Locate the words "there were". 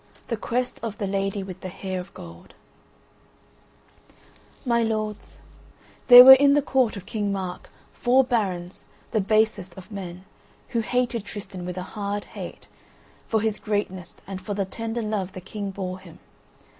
6.07-6.33